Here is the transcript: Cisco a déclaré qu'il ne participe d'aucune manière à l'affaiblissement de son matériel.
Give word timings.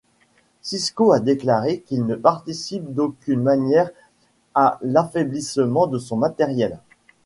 Cisco 0.63 1.11
a 1.11 1.19
déclaré 1.19 1.81
qu'il 1.81 2.07
ne 2.07 2.15
participe 2.15 2.91
d'aucune 2.91 3.43
manière 3.43 3.91
à 4.55 4.79
l'affaiblissement 4.81 5.85
de 5.85 5.99
son 5.99 6.17
matériel. 6.17 6.79